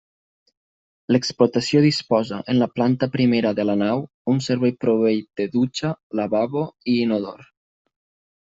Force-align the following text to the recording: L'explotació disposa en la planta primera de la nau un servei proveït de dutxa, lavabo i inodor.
L'explotació 1.15 1.81
disposa 1.83 2.39
en 2.53 2.57
la 2.61 2.67
planta 2.79 3.09
primera 3.17 3.51
de 3.59 3.67
la 3.71 3.75
nau 3.83 4.01
un 4.35 4.41
servei 4.49 4.73
proveït 4.87 5.29
de 5.43 5.47
dutxa, 5.59 5.93
lavabo 6.21 6.65
i 6.95 7.01
inodor. 7.07 7.47